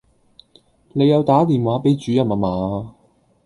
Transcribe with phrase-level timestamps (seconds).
[0.93, 2.95] 你有打電話畀主任吖嗎